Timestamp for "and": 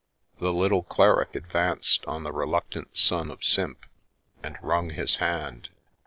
4.41-4.57